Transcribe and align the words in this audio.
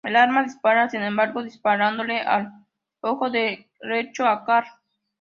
El 0.03 0.15
arma 0.15 0.41
dispara, 0.41 0.89
sin 0.89 1.03
embargo, 1.03 1.43
disparándole 1.43 2.21
al 2.21 2.51
ojo 3.01 3.29
derecho 3.29 4.25
a 4.25 4.43
Carl. 4.43 4.65